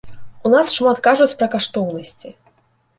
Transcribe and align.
У 0.49 0.51
нас 0.53 0.73
шмат 0.77 1.03
кажуць 1.09 1.37
пра 1.43 1.47
каштоўнасці. 1.59 2.37